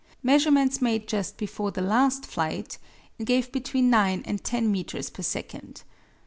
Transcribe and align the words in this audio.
Measurements 0.23 0.81
made 0.81 1.07
just 1.07 1.37
before 1.37 1.69
the 1.69 1.79
last 1.79 2.25
flight 2.25 2.79
gave 3.23 3.51
between 3.51 3.91
9 3.91 4.23
and 4.25 4.43
10 4.43 4.71
meters 4.71 5.11
per 5.11 5.21
second. 5.21 5.83